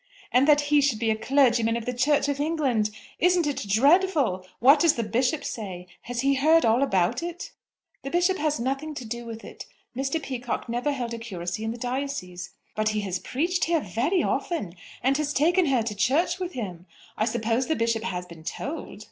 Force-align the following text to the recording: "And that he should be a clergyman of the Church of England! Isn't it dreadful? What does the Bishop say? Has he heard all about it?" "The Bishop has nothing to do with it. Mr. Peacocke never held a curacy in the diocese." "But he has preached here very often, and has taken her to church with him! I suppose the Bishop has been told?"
"And 0.31 0.47
that 0.47 0.61
he 0.73 0.81
should 0.81 0.97
be 0.97 1.11
a 1.11 1.15
clergyman 1.15 1.77
of 1.77 1.85
the 1.85 1.93
Church 1.93 2.27
of 2.27 2.39
England! 2.39 2.89
Isn't 3.19 3.45
it 3.45 3.67
dreadful? 3.69 4.43
What 4.57 4.79
does 4.79 4.95
the 4.95 5.03
Bishop 5.03 5.45
say? 5.45 5.85
Has 6.09 6.21
he 6.21 6.33
heard 6.33 6.65
all 6.65 6.81
about 6.81 7.21
it?" 7.21 7.51
"The 8.01 8.09
Bishop 8.09 8.37
has 8.39 8.59
nothing 8.59 8.95
to 8.95 9.05
do 9.05 9.25
with 9.27 9.45
it. 9.45 9.67
Mr. 9.95 10.19
Peacocke 10.19 10.67
never 10.67 10.91
held 10.91 11.13
a 11.13 11.19
curacy 11.19 11.63
in 11.63 11.69
the 11.69 11.77
diocese." 11.77 12.49
"But 12.75 12.89
he 12.89 13.01
has 13.01 13.19
preached 13.19 13.65
here 13.65 13.79
very 13.81 14.23
often, 14.23 14.73
and 15.03 15.15
has 15.17 15.33
taken 15.35 15.67
her 15.67 15.83
to 15.83 15.93
church 15.93 16.39
with 16.39 16.53
him! 16.53 16.87
I 17.15 17.25
suppose 17.25 17.67
the 17.67 17.75
Bishop 17.75 18.01
has 18.05 18.25
been 18.25 18.43
told?" 18.43 18.99